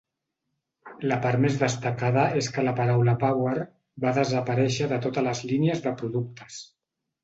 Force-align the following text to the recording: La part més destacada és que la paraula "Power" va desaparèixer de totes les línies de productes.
La 1.11 1.17
part 1.25 1.41
més 1.43 1.57
destacada 1.65 2.23
és 2.41 2.49
que 2.57 2.65
la 2.69 2.75
paraula 2.81 3.17
"Power" 3.27 3.55
va 4.09 4.17
desaparèixer 4.21 4.93
de 4.97 5.03
totes 5.09 5.31
les 5.33 5.49
línies 5.55 5.89
de 5.89 5.99
productes. 6.05 6.63